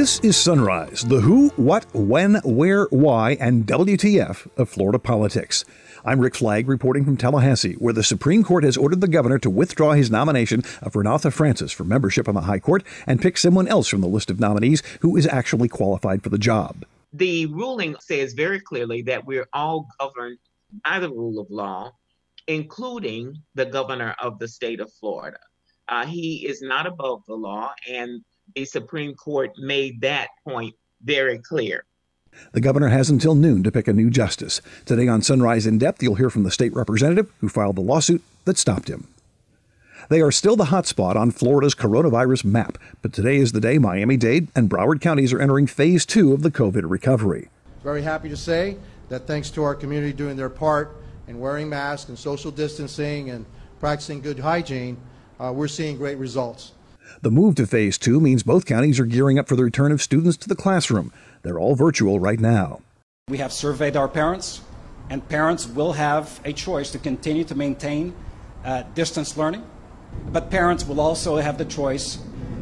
[0.00, 5.62] This is Sunrise, the who, what, when, where, why, and WTF of Florida politics.
[6.06, 9.50] I'm Rick Flagg reporting from Tallahassee, where the Supreme Court has ordered the governor to
[9.50, 13.68] withdraw his nomination of Renatha Francis for membership on the High Court and pick someone
[13.68, 16.86] else from the list of nominees who is actually qualified for the job.
[17.12, 20.38] The ruling says very clearly that we're all governed
[20.82, 21.92] by the rule of law,
[22.46, 25.40] including the governor of the state of Florida.
[25.88, 28.22] Uh, he is not above the law, and
[28.54, 31.84] the Supreme Court made that point very clear.
[32.52, 34.60] The governor has until noon to pick a new justice.
[34.84, 38.22] Today on Sunrise in Depth, you'll hear from the state representative who filed the lawsuit
[38.44, 39.08] that stopped him.
[40.08, 44.16] They are still the hotspot on Florida's coronavirus map, but today is the day Miami
[44.16, 47.48] Dade and Broward counties are entering phase two of the COVID recovery.
[47.82, 48.76] Very happy to say
[49.08, 50.96] that thanks to our community doing their part
[51.28, 53.46] in wearing masks and social distancing and
[53.78, 54.96] practicing good hygiene,
[55.38, 56.72] uh, we're seeing great results.
[57.22, 60.02] The move to phase two means both counties are gearing up for the return of
[60.02, 61.12] students to the classroom.
[61.42, 62.80] They're all virtual right now.
[63.28, 64.60] We have surveyed our parents,
[65.08, 68.14] and parents will have a choice to continue to maintain
[68.64, 69.64] uh, distance learning,
[70.32, 72.18] but parents will also have the choice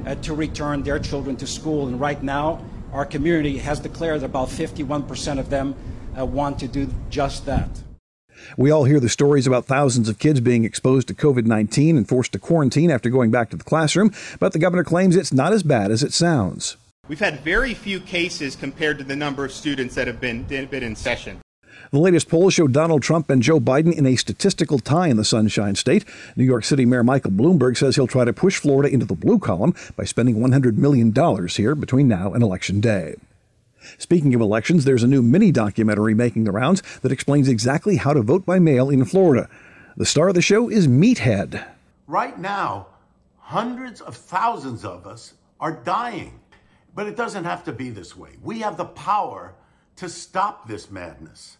[0.06, 1.88] uh, to return their children to school.
[1.88, 5.74] And right now, our community has declared about 51% of them
[6.18, 7.70] uh, want to do just that.
[8.56, 12.08] We all hear the stories about thousands of kids being exposed to COVID 19 and
[12.08, 15.52] forced to quarantine after going back to the classroom, but the governor claims it's not
[15.52, 16.76] as bad as it sounds.
[17.08, 20.82] We've had very few cases compared to the number of students that have been, been
[20.82, 21.40] in session.
[21.90, 25.24] The latest polls show Donald Trump and Joe Biden in a statistical tie in the
[25.24, 26.04] Sunshine State.
[26.36, 29.38] New York City Mayor Michael Bloomberg says he'll try to push Florida into the blue
[29.38, 31.14] column by spending $100 million
[31.48, 33.14] here between now and Election Day.
[33.96, 38.12] Speaking of elections, there's a new mini documentary making the rounds that explains exactly how
[38.12, 39.48] to vote by mail in Florida.
[39.96, 41.66] The star of the show is Meathead.
[42.06, 42.88] Right now,
[43.38, 46.40] hundreds of thousands of us are dying.
[46.94, 48.30] But it doesn't have to be this way.
[48.42, 49.54] We have the power
[49.96, 51.56] to stop this madness.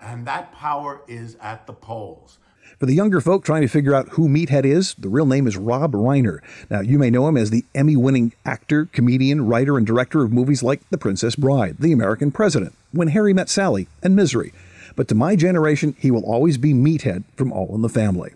[0.00, 2.38] And that power is at the polls.
[2.78, 5.56] For the younger folk trying to figure out who Meathead is, the real name is
[5.56, 6.40] Rob Reiner.
[6.68, 10.32] Now, you may know him as the Emmy winning actor, comedian, writer, and director of
[10.32, 14.52] movies like The Princess Bride, The American President, When Harry Met Sally, and Misery.
[14.94, 18.32] But to my generation, he will always be Meathead from All in the Family.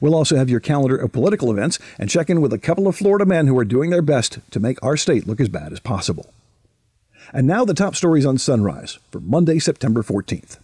[0.00, 2.96] We'll also have your calendar of political events and check in with a couple of
[2.96, 5.80] Florida men who are doing their best to make our state look as bad as
[5.80, 6.32] possible.
[7.32, 10.58] And now the top stories on Sunrise for Monday, September 14th.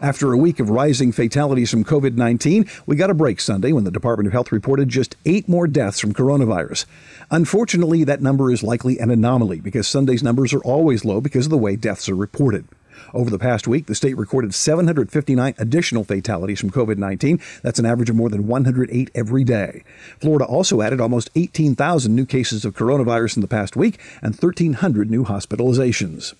[0.00, 3.82] After a week of rising fatalities from COVID 19, we got a break Sunday when
[3.82, 6.84] the Department of Health reported just eight more deaths from coronavirus.
[7.32, 11.50] Unfortunately, that number is likely an anomaly because Sunday's numbers are always low because of
[11.50, 12.68] the way deaths are reported.
[13.12, 17.40] Over the past week, the state recorded 759 additional fatalities from COVID 19.
[17.62, 19.82] That's an average of more than 108 every day.
[20.20, 25.10] Florida also added almost 18,000 new cases of coronavirus in the past week and 1,300
[25.10, 26.34] new hospitalizations.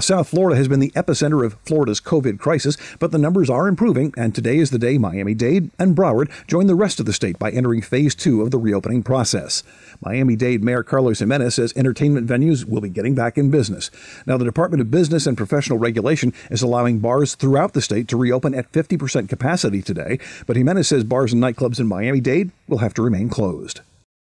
[0.00, 4.12] South Florida has been the epicenter of Florida's COVID crisis, but the numbers are improving,
[4.16, 7.38] and today is the day Miami Dade and Broward join the rest of the state
[7.38, 9.62] by entering phase two of the reopening process.
[10.00, 13.90] Miami Dade Mayor Carlos Gimenez says entertainment venues will be getting back in business.
[14.26, 18.16] Now, the Department of Business and Professional Regulation is allowing bars throughout the state to
[18.16, 22.78] reopen at 50% capacity today, but Gimenez says bars and nightclubs in Miami Dade will
[22.78, 23.80] have to remain closed.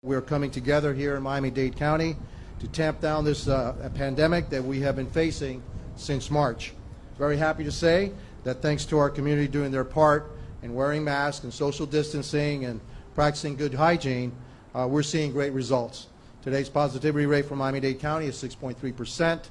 [0.02, 2.16] We're coming together here in Miami Dade County
[2.62, 5.64] to tamp down this uh, pandemic that we have been facing
[5.96, 6.74] since March.
[7.18, 8.12] Very happy to say
[8.44, 12.80] that thanks to our community doing their part in wearing masks and social distancing and
[13.16, 14.32] practicing good hygiene,
[14.76, 16.06] uh, we're seeing great results.
[16.44, 19.50] Today's positivity rate for Miami-Dade County is 6.3 percent.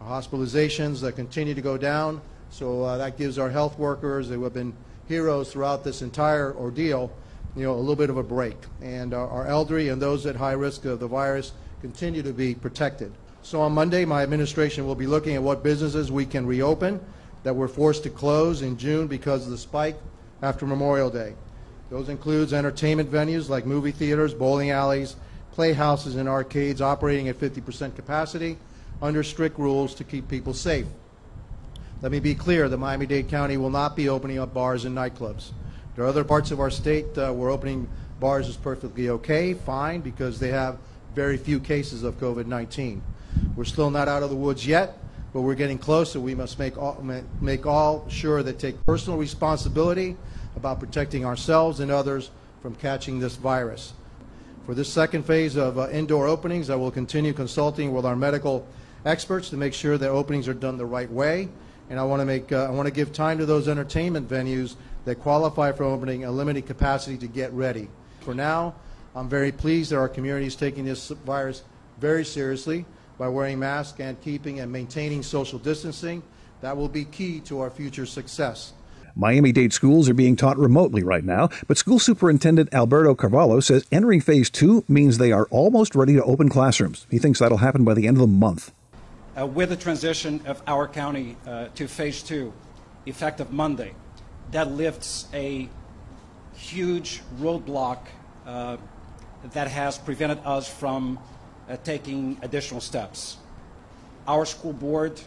[0.00, 4.54] Hospitalizations uh, continue to go down, so uh, that gives our health workers who have
[4.54, 4.72] been
[5.08, 7.12] heroes throughout this entire ordeal,
[7.56, 8.56] you know, a little bit of a break.
[8.80, 11.50] And our elderly and those at high risk of the virus
[11.82, 13.12] continue to be protected.
[13.42, 17.00] So on Monday, my administration will be looking at what businesses we can reopen
[17.42, 19.96] that were forced to close in June because of the spike
[20.42, 21.34] after Memorial Day.
[21.90, 25.16] Those includes entertainment venues like movie theaters, bowling alleys,
[25.50, 28.56] playhouses, and arcades operating at 50% capacity
[29.02, 30.86] under strict rules to keep people safe.
[32.00, 35.50] Let me be clear, the Miami-Dade County will not be opening up bars and nightclubs.
[35.96, 37.88] There are other parts of our state uh, where opening
[38.20, 40.78] bars is perfectly okay, fine, because they have
[41.14, 43.00] very few cases of COVID-19.
[43.56, 44.98] We're still not out of the woods yet,
[45.32, 46.20] but we're getting closer.
[46.20, 47.02] We must make all,
[47.40, 50.16] make all sure that take personal responsibility
[50.56, 52.30] about protecting ourselves and others
[52.60, 53.92] from catching this virus.
[54.66, 58.66] For this second phase of uh, indoor openings, I will continue consulting with our medical
[59.04, 61.48] experts to make sure that openings are done the right way.
[61.90, 64.76] And I want to make uh, I want to give time to those entertainment venues
[65.04, 67.88] that qualify for opening a limited capacity to get ready.
[68.20, 68.76] For now,
[69.14, 71.62] I'm very pleased that our community is taking this virus
[72.00, 72.86] very seriously
[73.18, 76.22] by wearing masks and keeping and maintaining social distancing.
[76.62, 78.72] That will be key to our future success.
[79.14, 83.86] Miami Dade schools are being taught remotely right now, but school superintendent Alberto Carvalho says
[83.92, 87.06] entering phase two means they are almost ready to open classrooms.
[87.10, 88.72] He thinks that'll happen by the end of the month.
[89.38, 92.54] Uh, with the transition of our county uh, to phase two,
[93.04, 93.94] effective Monday,
[94.50, 95.68] that lifts a
[96.54, 97.98] huge roadblock
[98.46, 98.76] uh,
[99.52, 101.18] that has prevented us from
[101.68, 103.38] uh, taking additional steps.
[104.26, 105.20] Our school board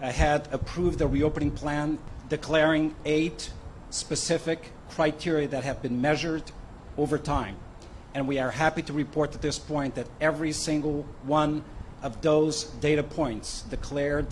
[0.00, 1.98] uh, had approved the reopening plan
[2.28, 3.50] declaring eight
[3.90, 6.42] specific criteria that have been measured
[6.98, 7.56] over time.
[8.14, 11.62] And we are happy to report at this point that every single one
[12.02, 14.26] of those data points declared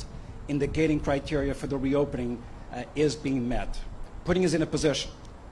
[0.49, 3.79] in the gating criteria for the reopening uh, is being met,
[4.25, 5.11] putting us in a position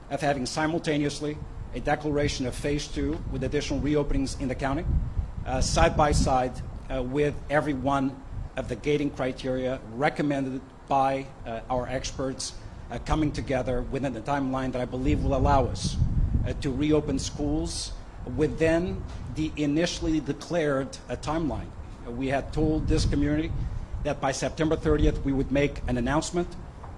[0.09, 1.37] of having simultaneously
[1.73, 4.85] a declaration of phase two with additional reopenings in the county,
[5.45, 6.53] uh, side by side
[6.93, 8.15] uh, with every one
[8.55, 12.53] of the gating criteria recommended by uh, our experts
[12.91, 15.97] uh, coming together within the timeline that I believe will allow us
[16.47, 17.93] uh, to reopen schools
[18.37, 19.03] within
[19.35, 21.67] the initially declared uh, timeline.
[22.07, 23.51] we had told this community
[24.03, 26.47] that by September 30th we would make an announcement.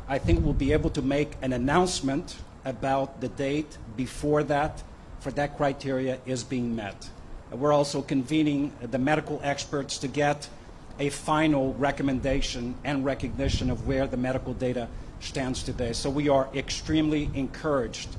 [0.08, 2.36] I think we'll be able to make an announcement
[2.66, 4.84] about the date before that
[5.20, 7.10] for that criteria is being met.
[7.52, 10.50] We're also convening the medical experts to get
[11.00, 14.88] a final recommendation and recognition of where the medical data
[15.20, 15.94] stands today.
[15.94, 18.10] So we are extremely encouraged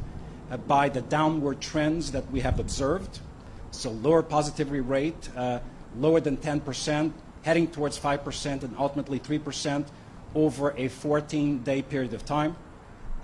[0.51, 3.21] uh, by the downward trends that we have observed.
[3.71, 5.61] So lower positivity rate, uh,
[5.99, 9.87] lower than 10%, heading towards 5% and ultimately 3%
[10.35, 12.57] over a 14-day period of time.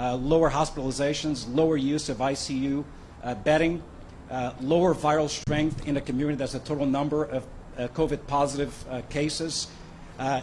[0.02, 2.84] Uh, lower hospitalizations, lower use of ICU
[3.22, 3.80] uh, bedding,
[4.32, 6.36] uh, lower viral strength in the community.
[6.36, 7.46] That's the total number of
[7.78, 9.68] uh, COVID positive uh, cases,
[10.18, 10.40] uh,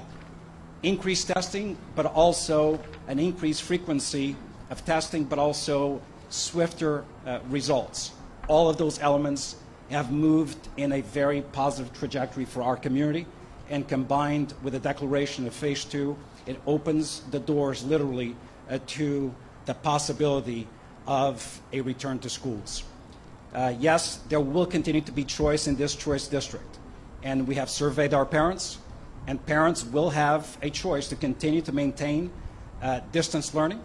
[0.82, 2.80] increased testing, but also
[3.10, 4.38] an increased frequency
[4.70, 7.04] of testing, but also swifter
[7.50, 8.14] results.
[8.48, 9.58] All of those elements
[9.90, 13.26] have moved in a very positive trajectory for our community.
[13.70, 16.16] And combined with the declaration of phase two,
[16.46, 18.38] it opens the doors literally
[18.70, 19.34] uh, to
[19.70, 20.68] the possibility
[21.06, 22.84] of a return to schools.
[23.54, 26.80] Uh, yes, there will continue to be choice in this choice district
[27.24, 28.78] and we have surveyed our parents,
[29.28, 32.32] and parents will have a choice to continue to maintain
[32.82, 33.82] uh, distance learning,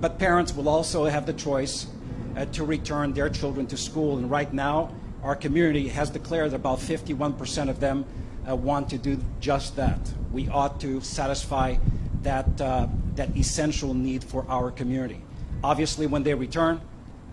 [0.00, 1.86] but parents will also have the choice
[2.36, 4.18] uh, to return their children to school.
[4.18, 8.04] And right now, our community has declared about 51% of them
[8.48, 9.98] uh, want to do just that.
[10.32, 11.76] We ought to satisfy
[12.22, 12.86] that, uh,
[13.16, 15.20] that essential need for our community.
[15.62, 16.80] Obviously, when they return,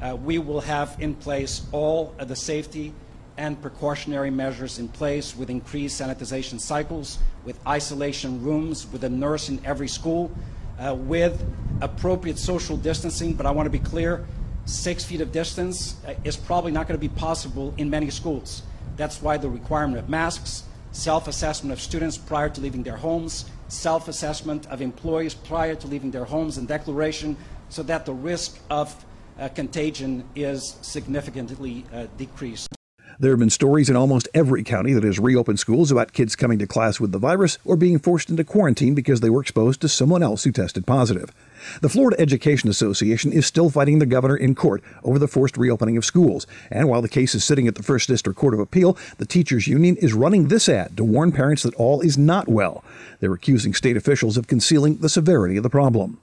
[0.02, 2.94] uh, we will have in place all of the safety
[3.38, 9.50] and precautionary measures in place with increased sanitization cycles, with isolation rooms, with a nurse
[9.50, 10.32] in every school,
[10.80, 11.46] uh, with
[11.82, 13.34] appropriate social distancing.
[13.34, 14.26] But I want to be clear
[14.66, 18.64] six feet of distance uh, is probably not going to be possible in many schools.
[18.98, 23.46] That's why the requirement of masks, self assessment of students prior to leaving their homes,
[23.68, 27.38] self assessment of employees prior to leaving their homes, and declaration
[27.69, 29.06] so that the risk of
[29.40, 32.77] uh, contagion is significantly uh, decreased.
[33.19, 36.59] There have been stories in almost every county that has reopened schools about kids coming
[36.59, 39.90] to class with the virus or being forced into quarantine because they were exposed to
[39.90, 41.31] someone else who tested positive.
[41.81, 45.97] The Florida Education Association is still fighting the governor in court over the forced reopening
[45.97, 46.45] of schools.
[46.69, 49.66] And while the case is sitting at the First District Court of Appeal, the teachers
[49.66, 52.83] union is running this ad to warn parents that all is not well.
[53.19, 56.19] They're accusing state officials of concealing the severity of the problem.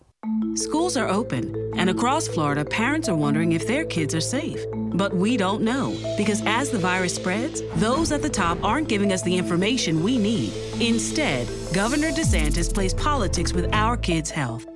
[0.55, 4.65] Schools are open, and across Florida, parents are wondering if their kids are safe.
[4.73, 9.13] But we don't know because as the virus spreads, those at the top aren't giving
[9.13, 10.53] us the information we need.
[10.81, 14.67] Instead, Governor DeSantis plays politics with our kids' health.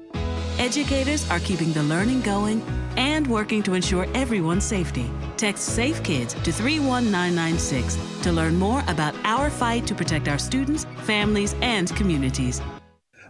[0.59, 2.61] Educators are keeping the learning going
[2.97, 5.09] and working to ensure everyone's safety.
[5.37, 10.85] Text Safe Kids to 31996 to learn more about our fight to protect our students,
[11.05, 12.61] families, and communities.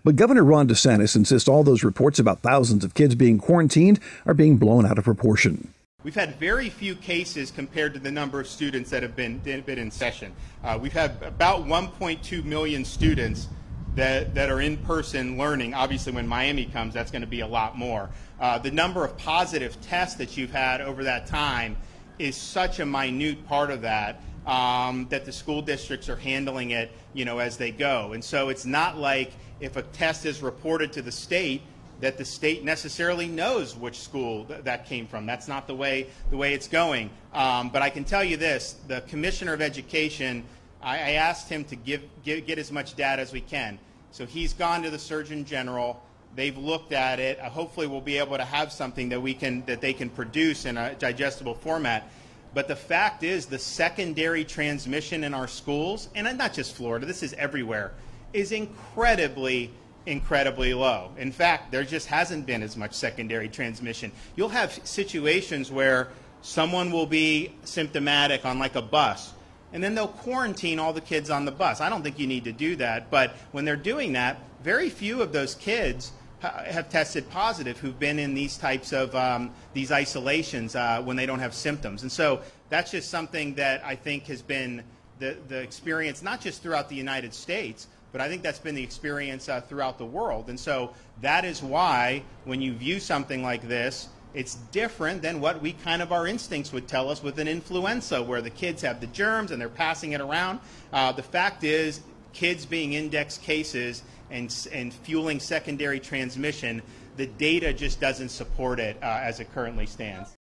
[0.04, 4.34] But Governor Ron DeSantis insists all those reports about thousands of kids being quarantined are
[4.34, 5.72] being blown out of proportion.
[6.04, 9.78] We've had very few cases compared to the number of students that have been, been
[9.78, 10.32] in session.
[10.62, 13.48] Uh, we've had about 1.2 million students
[13.96, 15.74] that, that are in person learning.
[15.74, 18.08] Obviously, when Miami comes, that's going to be a lot more.
[18.38, 21.76] Uh, the number of positive tests that you've had over that time
[22.18, 26.90] is such a minute part of that um, that the school districts are handling it,
[27.12, 28.14] you know, as they go.
[28.14, 31.62] And so it's not like if a test is reported to the state,
[32.00, 35.26] that the state necessarily knows which school th- that came from.
[35.26, 37.10] That's not the way the way it's going.
[37.34, 40.44] Um, but I can tell you this: the commissioner of education,
[40.80, 43.78] I, I asked him to give, give, get as much data as we can.
[44.12, 46.00] So he's gone to the surgeon general.
[46.36, 47.40] They've looked at it.
[47.40, 50.66] Uh, hopefully, we'll be able to have something that we can that they can produce
[50.66, 52.08] in a digestible format.
[52.54, 57.22] But the fact is, the secondary transmission in our schools, and not just Florida, this
[57.22, 57.92] is everywhere,
[58.32, 59.70] is incredibly
[60.06, 61.10] incredibly low.
[61.18, 64.10] In fact, there just hasn't been as much secondary transmission.
[64.36, 66.08] You'll have situations where
[66.40, 69.34] someone will be symptomatic on like a bus,
[69.72, 71.82] and then they'll quarantine all the kids on the bus.
[71.82, 75.20] I don't think you need to do that, but when they're doing that, very few
[75.20, 80.76] of those kids have tested positive who've been in these types of um, these isolations
[80.76, 82.02] uh, when they don't have symptoms.
[82.02, 84.82] And so that's just something that I think has been
[85.18, 88.82] the, the experience, not just throughout the United States, but I think that's been the
[88.82, 90.48] experience uh, throughout the world.
[90.48, 95.60] And so that is why when you view something like this, it's different than what
[95.60, 99.00] we kind of our instincts would tell us with an influenza, where the kids have
[99.00, 100.60] the germs and they're passing it around.
[100.92, 102.02] Uh, the fact is,
[102.32, 106.82] kids being index cases and, and fueling secondary transmission,
[107.16, 110.36] the data just doesn't support it uh, as it currently stands.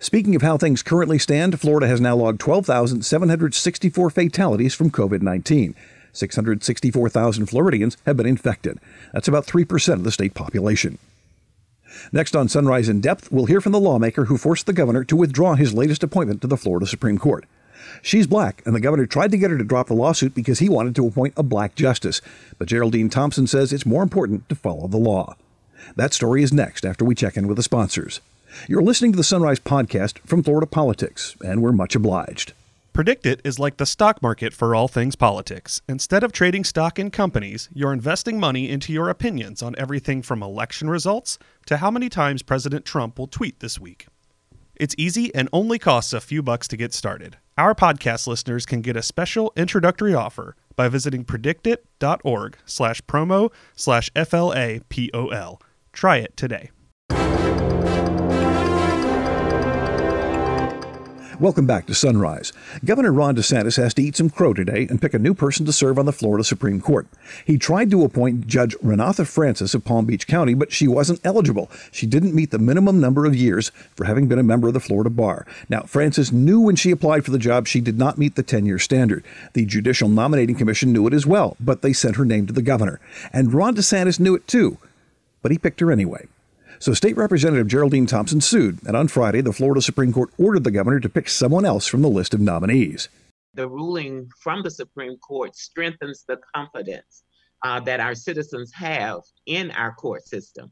[0.00, 5.74] Speaking of how things currently stand, Florida has now logged 12,764 fatalities from COVID 19.
[6.12, 8.78] 664,000 Floridians have been infected.
[9.12, 10.98] That's about 3% of the state population.
[12.12, 15.16] Next on Sunrise in Depth, we'll hear from the lawmaker who forced the governor to
[15.16, 17.44] withdraw his latest appointment to the Florida Supreme Court.
[18.02, 20.68] She's black, and the governor tried to get her to drop the lawsuit because he
[20.68, 22.20] wanted to appoint a black justice.
[22.58, 25.36] But Geraldine Thompson says it's more important to follow the law.
[25.96, 28.20] That story is next after we check in with the sponsors.
[28.66, 32.52] You're listening to the Sunrise Podcast from Florida Politics, and we're much obliged.
[32.94, 35.82] PredictIt is like the stock market for all things politics.
[35.88, 40.42] Instead of trading stock in companies, you're investing money into your opinions on everything from
[40.42, 44.08] election results to how many times President Trump will tweet this week.
[44.74, 47.36] It's easy and only costs a few bucks to get started.
[47.58, 54.12] Our podcast listeners can get a special introductory offer by visiting predictit.org slash promo slash
[54.12, 55.60] FLAPOL.
[55.92, 56.70] Try it today.
[61.40, 62.52] Welcome back to Sunrise.
[62.84, 65.72] Governor Ron DeSantis has to eat some crow today and pick a new person to
[65.72, 67.06] serve on the Florida Supreme Court.
[67.44, 71.70] He tried to appoint Judge Renatha Francis of Palm Beach County, but she wasn't eligible.
[71.92, 74.80] She didn't meet the minimum number of years for having been a member of the
[74.80, 75.46] Florida Bar.
[75.68, 78.66] Now, Francis knew when she applied for the job she did not meet the 10
[78.66, 79.24] year standard.
[79.52, 82.62] The Judicial Nominating Commission knew it as well, but they sent her name to the
[82.62, 82.98] governor.
[83.32, 84.78] And Ron DeSantis knew it too,
[85.42, 86.26] but he picked her anyway.
[86.80, 90.70] So State Representative Geraldine Thompson sued, and on Friday, the Florida Supreme Court ordered the
[90.70, 93.08] governor to pick someone else from the list of nominees.
[93.54, 97.24] The ruling from the Supreme Court strengthens the confidence
[97.64, 100.70] uh, that our citizens have in our court system.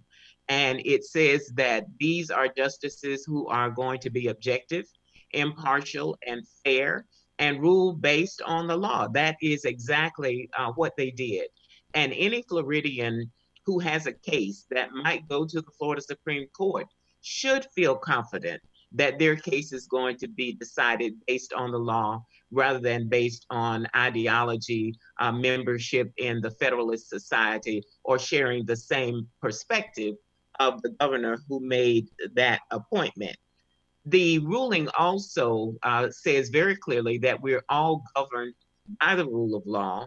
[0.49, 4.87] And it says that these are justices who are going to be objective,
[5.33, 7.07] impartial, and fair,
[7.41, 9.09] and rule based on the law.
[9.09, 11.49] That is exactly uh, what they did.
[11.95, 13.33] And any Floridian
[13.67, 16.87] who has a case that might go to the Florida Supreme Court
[17.21, 22.25] should feel confident that their case is going to be decided based on the law
[22.53, 29.27] rather than based on ideology, uh, membership in the Federalist Society, or sharing the same
[29.43, 30.15] perspective
[30.61, 33.37] of the governor who made that appointment.
[34.07, 38.55] The ruling also uh, says very clearly that we're all governed
[39.01, 40.07] by the rule of law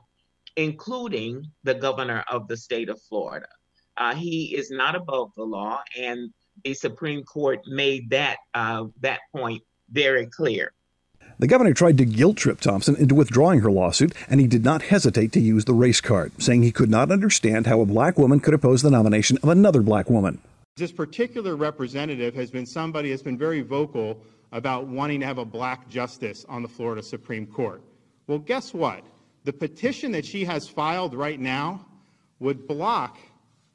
[0.56, 3.48] including the governor of the state of Florida.
[3.98, 6.32] Uh, he is not above the law, and
[6.64, 10.74] the Supreme Court made that uh, that point very clear.
[11.38, 14.84] The governor tried to guilt trip Thompson into withdrawing her lawsuit, and he did not
[14.84, 18.40] hesitate to use the race card, saying he could not understand how a black woman
[18.40, 20.40] could oppose the nomination of another black woman.
[20.76, 25.46] This particular representative has been somebody that's been very vocal about wanting to have a
[25.46, 27.82] black justice on the Florida Supreme Court.
[28.28, 29.04] Well, guess what?
[29.44, 31.86] The petition that she has filed right now
[32.40, 33.18] would block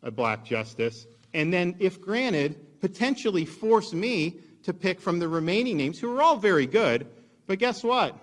[0.03, 5.77] a black justice, and then, if granted, potentially force me to pick from the remaining
[5.77, 7.07] names, who are all very good,
[7.47, 8.19] but guess what?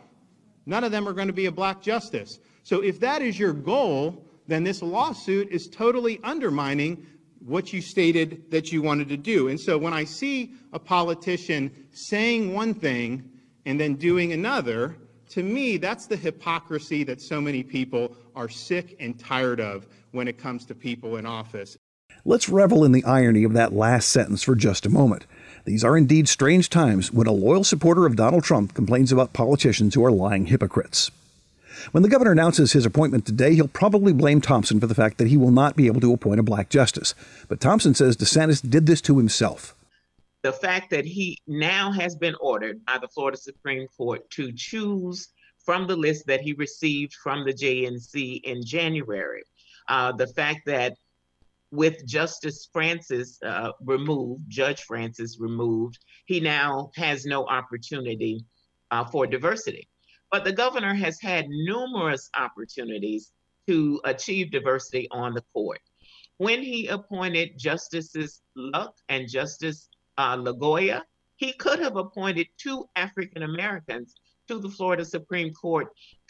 [0.66, 2.40] None of them are going to be a black justice.
[2.64, 7.06] So if that is your goal, then this lawsuit is totally undermining
[7.40, 9.48] what you stated that you wanted to do.
[9.48, 13.30] And so when I see a politician saying one thing
[13.66, 14.96] and then doing another,
[15.32, 20.28] to me, that's the hypocrisy that so many people are sick and tired of when
[20.28, 21.78] it comes to people in office.
[22.26, 25.26] Let's revel in the irony of that last sentence for just a moment.
[25.64, 29.96] These are indeed strange times when a loyal supporter of Donald Trump complains about politicians
[29.96, 31.12] who are lying hypocrites.
[31.92, 35.30] When the governor announces his appointment today, he'll probably blame Thompson for the fact that
[35.30, 37.16] he will not be able to appoint a black justice.
[37.48, 39.74] But Thompson says DeSantis did this to himself.
[40.44, 45.30] The fact that he now has been ordered by the Florida Supreme Court to choose
[45.64, 49.44] from the list that he received from the JNC in January.
[49.88, 50.98] Uh, the fact that
[51.72, 58.46] with Justice Francis uh, removed, Judge Francis removed, he now has no opportunity
[58.92, 59.88] uh, for diversity.
[60.32, 63.32] But the governor has had numerous opportunities
[63.68, 65.82] to achieve diversity on the court.
[66.38, 69.90] When he appointed Justices Luck and Justice
[70.22, 71.02] uh, Lagoa,
[71.38, 74.14] he could have appointed two African Americans
[74.48, 75.88] to the Florida Supreme Court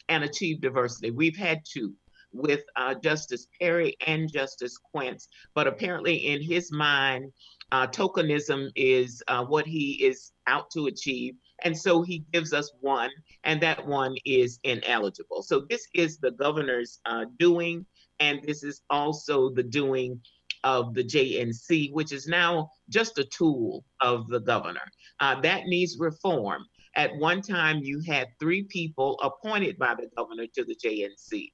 [0.08, 1.12] and achieved diversity.
[1.12, 1.94] We've had two
[2.32, 7.34] with uh, Justice Perry and Justice Quince, but apparently in his mind,
[7.74, 11.36] uh, tokenism is uh, what he is out to achieve.
[11.64, 13.10] And so he gives us one,
[13.44, 15.44] and that one is ineligible.
[15.44, 17.86] So this is the governor's uh, doing,
[18.22, 20.22] and this is also the doing
[20.64, 24.92] of the JNC, which is now just a tool of the governor.
[25.20, 26.66] Uh, that needs reform.
[26.96, 31.52] At one time, you had three people appointed by the governor to the JNC,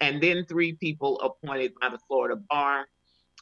[0.00, 2.86] and then three people appointed by the Florida Bar.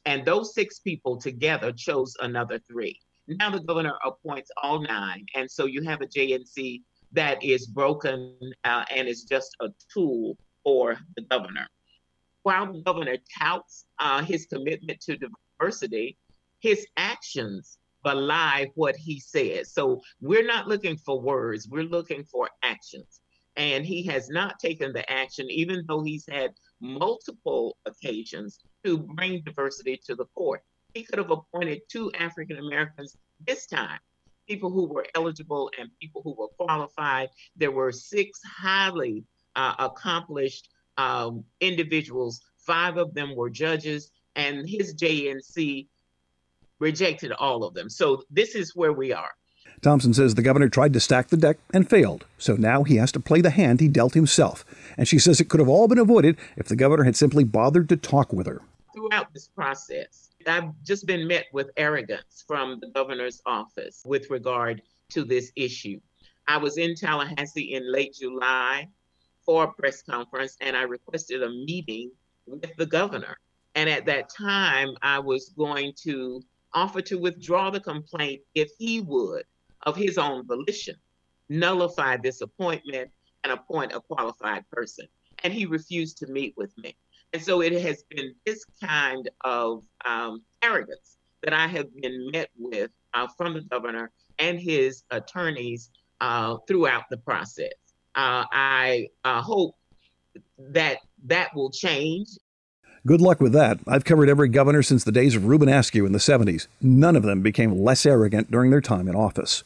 [0.05, 2.99] And those six people together chose another three.
[3.29, 5.27] Now the governor appoints all nine.
[5.35, 10.37] And so you have a JNC that is broken uh, and is just a tool
[10.65, 11.69] for the governor.
[12.43, 16.17] While the governor touts uh, his commitment to diversity,
[16.61, 19.73] his actions belie what he says.
[19.73, 23.21] So we're not looking for words, we're looking for actions.
[23.57, 29.43] And he has not taken the action, even though he's had multiple occasions to bring
[29.43, 30.63] diversity to the court.
[30.95, 33.99] He could have appointed two African Americans this time,
[34.49, 37.29] people who were eligible and people who were qualified.
[37.57, 44.95] There were six highly uh, accomplished um, individuals, five of them were judges, and his
[44.95, 45.87] JNC
[46.79, 47.89] rejected all of them.
[47.89, 49.31] So this is where we are.
[49.81, 53.11] Thompson says the governor tried to stack the deck and failed, so now he has
[53.13, 54.65] to play the hand he dealt himself.
[54.97, 57.89] And she says it could have all been avoided if the governor had simply bothered
[57.89, 58.63] to talk with her.
[58.95, 64.83] Throughout this process, I've just been met with arrogance from the governor's office with regard
[65.11, 66.01] to this issue.
[66.49, 68.89] I was in Tallahassee in late July
[69.45, 72.11] for a press conference and I requested a meeting
[72.47, 73.39] with the governor.
[73.75, 76.43] And at that time, I was going to
[76.75, 79.45] offer to withdraw the complaint if he would,
[79.83, 80.97] of his own volition,
[81.49, 83.11] nullify this appointment
[83.45, 85.07] and appoint a qualified person.
[85.43, 86.97] And he refused to meet with me.
[87.33, 92.51] And so it has been this kind of um, arrogance that I have been met
[92.59, 97.73] with uh, from the governor and his attorneys uh, throughout the process.
[98.15, 99.77] Uh, I uh, hope
[100.59, 102.29] that that will change
[103.05, 103.81] Good luck with that.
[103.89, 106.69] I've covered every governor since the days of Reuben Askew in the 70s.
[106.81, 109.65] None of them became less arrogant during their time in office.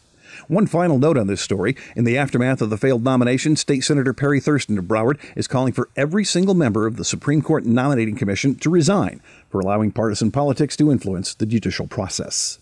[0.49, 1.77] One final note on this story.
[1.95, 5.75] In the aftermath of the failed nomination, State Senator Perry Thurston of Broward is calling
[5.75, 10.31] for every single member of the Supreme Court Nominating Commission to resign for allowing partisan
[10.31, 12.59] politics to influence the judicial process.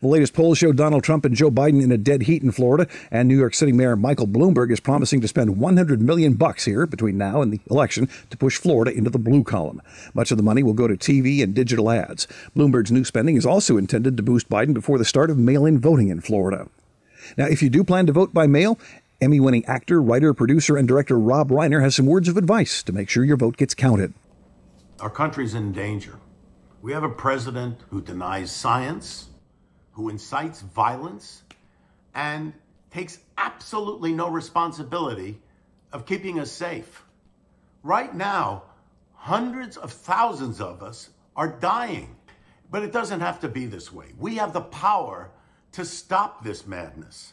[0.00, 2.86] The latest polls show Donald Trump and Joe Biden in a dead heat in Florida,
[3.10, 6.86] and New York City Mayor Michael Bloomberg is promising to spend 100 million bucks here
[6.86, 9.80] between now and the election to push Florida into the blue column.
[10.12, 12.26] Much of the money will go to TV and digital ads.
[12.54, 16.08] Bloomberg's new spending is also intended to boost Biden before the start of mail-in voting
[16.08, 16.68] in Florida.
[17.36, 18.78] Now, if you do plan to vote by mail,
[19.20, 22.92] Emmy winning actor, writer, producer, and director Rob Reiner has some words of advice to
[22.92, 24.12] make sure your vote gets counted.
[25.00, 26.18] Our country's in danger.
[26.82, 29.28] We have a president who denies science,
[29.96, 31.42] who incites violence
[32.14, 32.52] and
[32.90, 35.40] takes absolutely no responsibility
[35.90, 37.02] of keeping us safe.
[37.82, 38.64] Right now,
[39.14, 42.14] hundreds of thousands of us are dying.
[42.70, 44.12] But it doesn't have to be this way.
[44.18, 45.30] We have the power
[45.72, 47.32] to stop this madness.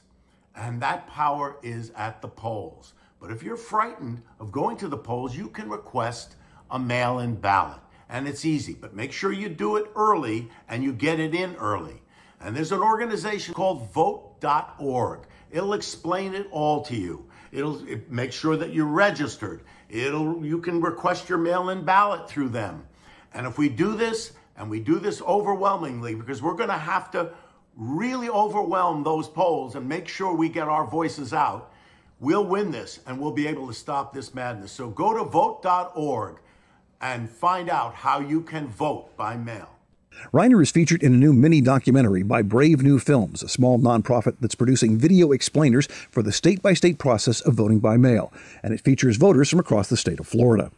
[0.55, 2.93] And that power is at the polls.
[3.19, 6.35] But if you're frightened of going to the polls, you can request
[6.71, 7.81] a mail in ballot.
[8.07, 11.55] And it's easy, but make sure you do it early and you get it in
[11.55, 12.02] early.
[12.43, 15.21] And there's an organization called vote.org.
[15.49, 17.25] It'll explain it all to you.
[17.51, 19.61] It'll it make sure that you're registered.
[19.89, 22.85] It'll you can request your mail-in ballot through them.
[23.33, 27.11] And if we do this and we do this overwhelmingly because we're going to have
[27.11, 27.31] to
[27.75, 31.71] really overwhelm those polls and make sure we get our voices out,
[32.19, 34.71] we'll win this and we'll be able to stop this madness.
[34.71, 36.37] So go to vote.org
[37.01, 39.72] and find out how you can vote by mail.
[40.31, 44.35] Reiner is featured in a new mini documentary by Brave New Films, a small nonprofit
[44.39, 48.73] that's producing video explainers for the state by state process of voting by mail, and
[48.73, 50.71] it features voters from across the state of Florida.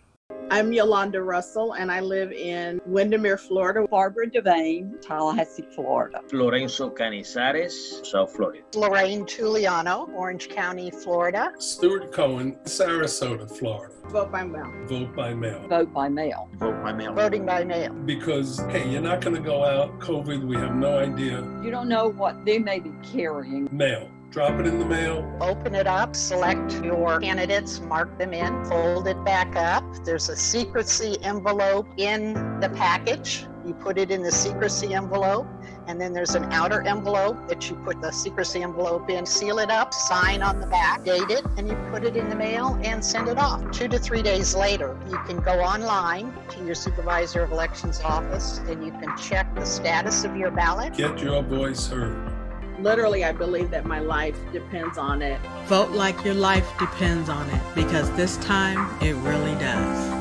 [0.51, 3.87] I'm Yolanda Russell, and I live in Windermere, Florida.
[3.89, 6.21] Barbara Devane, Tallahassee, Florida.
[6.31, 8.63] Lorenzo Canizares, South Florida.
[8.75, 11.51] Lorraine Tuliano, Orange County, Florida.
[11.57, 13.93] Stuart Cohen, Sarasota, Florida.
[14.09, 14.71] Vote by mail.
[14.85, 15.67] Vote by mail.
[15.67, 16.47] Vote by mail.
[16.53, 17.13] Vote by mail.
[17.13, 17.91] Voting by mail.
[18.05, 21.41] Because, hey, you're not going to go out, COVID, we have no idea.
[21.63, 23.67] You don't know what they may be carrying.
[23.71, 24.11] Mail.
[24.35, 25.25] Drop it in the mail.
[25.39, 29.85] Open it up, select your candidates, mark them in, fold it back up.
[30.03, 33.45] There's a secrecy envelope in the package.
[33.65, 35.47] You put it in the secrecy envelope,
[35.87, 39.71] and then there's an outer envelope that you put the secrecy envelope in, seal it
[39.71, 43.05] up, sign on the back, date it, and you put it in the mail and
[43.05, 43.71] send it off.
[43.71, 48.57] Two to three days later, you can go online to your supervisor of elections office
[48.67, 50.93] and you can check the status of your ballot.
[50.93, 52.44] Get your voice heard.
[52.79, 55.39] Literally, I believe that my life depends on it.
[55.65, 60.13] Vote like your life depends on it because this time it really does.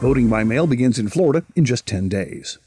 [0.00, 2.58] Voting by mail begins in Florida in just 10 days.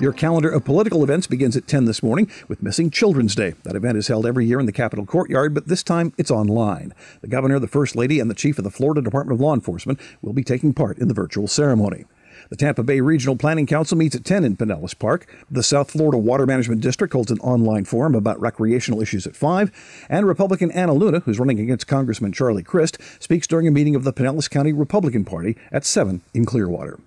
[0.00, 3.52] Your calendar of political events begins at 10 this morning with Missing Children's Day.
[3.64, 6.94] That event is held every year in the Capitol courtyard, but this time it's online.
[7.20, 10.00] The governor, the first lady, and the chief of the Florida Department of Law Enforcement
[10.22, 12.06] will be taking part in the virtual ceremony.
[12.50, 15.32] The Tampa Bay Regional Planning Council meets at 10 in Pinellas Park.
[15.48, 20.06] The South Florida Water Management District holds an online forum about recreational issues at 5.
[20.08, 24.02] And Republican Anna Luna, who's running against Congressman Charlie Crist, speaks during a meeting of
[24.02, 26.98] the Pinellas County Republican Party at 7 in Clearwater.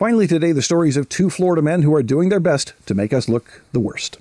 [0.00, 3.12] Finally, today, the stories of two Florida men who are doing their best to make
[3.12, 4.18] us look the worst.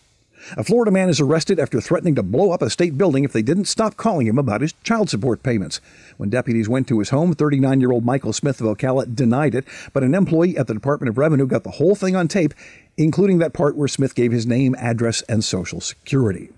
[0.55, 3.41] A Florida man is arrested after threatening to blow up a state building if they
[3.41, 5.81] didn't stop calling him about his child support payments.
[6.15, 9.65] When deputies went to his home, 39 year old Michael Smith of Ocala denied it,
[9.91, 12.53] but an employee at the Department of Revenue got the whole thing on tape,
[12.95, 16.49] including that part where Smith gave his name, address, and social security.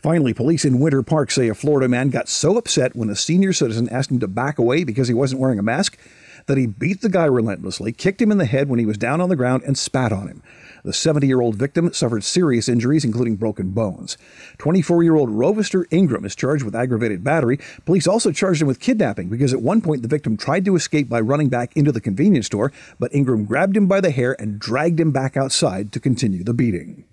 [0.00, 3.52] Finally, police in Winter Park say a Florida man got so upset when a senior
[3.52, 5.98] citizen asked him to back away because he wasn't wearing a mask
[6.46, 9.20] that he beat the guy relentlessly, kicked him in the head when he was down
[9.20, 10.42] on the ground, and spat on him.
[10.86, 14.16] The 70 year old victim suffered serious injuries, including broken bones.
[14.58, 17.58] 24 year old Rovester Ingram is charged with aggravated battery.
[17.84, 21.08] Police also charged him with kidnapping because at one point the victim tried to escape
[21.08, 22.70] by running back into the convenience store,
[23.00, 26.54] but Ingram grabbed him by the hair and dragged him back outside to continue the
[26.54, 27.04] beating.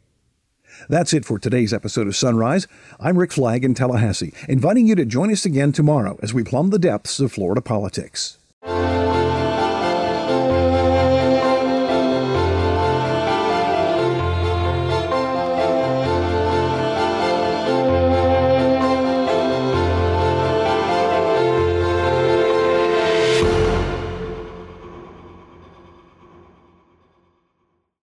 [0.88, 2.68] That's it for today's episode of Sunrise.
[3.00, 6.70] I'm Rick Flagg in Tallahassee, inviting you to join us again tomorrow as we plumb
[6.70, 8.38] the depths of Florida politics.